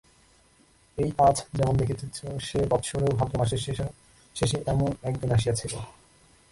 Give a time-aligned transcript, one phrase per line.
[0.97, 2.17] এই আজ যেমন দেখিতেছ,
[2.47, 5.73] সে বৎসরেও ভাদ্র মাসের শেষাশেষি এমন একদিন আসিয়াছিল।